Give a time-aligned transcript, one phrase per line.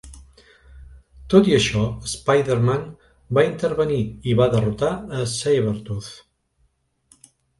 [1.33, 2.87] Tot i això, Spider-Man
[3.39, 6.11] va intervenir i va derrotar a Sabretooth.